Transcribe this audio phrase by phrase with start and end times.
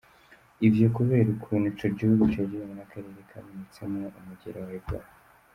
[0.67, 5.07] Ivyo kubera ukuntu ico gihugu cegeranye n'akarere kabonetsemwo umugera wa Ebola.